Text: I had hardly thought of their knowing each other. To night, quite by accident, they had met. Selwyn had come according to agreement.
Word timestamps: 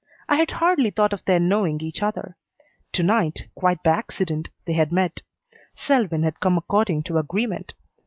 I 0.27 0.37
had 0.37 0.49
hardly 0.49 0.89
thought 0.89 1.13
of 1.13 1.23
their 1.25 1.39
knowing 1.39 1.79
each 1.79 2.01
other. 2.01 2.35
To 2.93 3.03
night, 3.03 3.49
quite 3.53 3.83
by 3.83 3.91
accident, 3.91 4.47
they 4.65 4.73
had 4.73 4.91
met. 4.91 5.21
Selwyn 5.75 6.23
had 6.23 6.39
come 6.39 6.57
according 6.57 7.03
to 7.03 7.19
agreement. 7.19 7.73